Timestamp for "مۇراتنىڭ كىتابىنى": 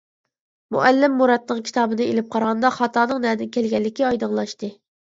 1.19-2.09